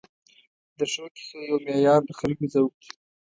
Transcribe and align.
د 0.77 0.79
ښو 0.91 1.05
کیسو 1.15 1.37
یو 1.49 1.57
معیار 1.65 2.01
د 2.05 2.11
خلکو 2.19 2.43
ذوق 2.53 2.71
دی. 2.81 2.89